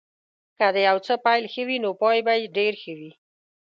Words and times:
که 0.57 0.67
د 0.75 0.77
یو 0.87 0.97
څه 1.05 1.13
پيل 1.25 1.43
ښه 1.53 1.63
وي 1.67 1.77
نو 1.83 1.91
پای 2.01 2.17
به 2.25 2.33
یې 2.41 2.47
ډېر 2.57 2.73
ښه 2.81 2.93
وي. 2.99 3.11